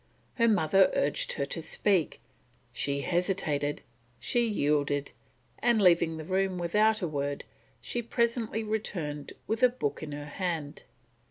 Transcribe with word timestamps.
Her 0.39 0.47
mother 0.47 0.89
urged 0.95 1.33
her 1.33 1.45
to 1.45 1.61
speak; 1.61 2.21
she 2.73 3.01
hesitated, 3.01 3.83
she 4.19 4.47
yielded, 4.47 5.11
and 5.59 5.79
leaving 5.79 6.17
the 6.17 6.25
room 6.25 6.57
without 6.57 7.03
a 7.03 7.07
word, 7.07 7.43
she 7.81 8.01
presently 8.01 8.63
returned 8.63 9.33
with 9.45 9.61
a 9.61 9.69
book 9.69 10.01
in 10.01 10.11
her 10.13 10.25
hand. 10.25 10.85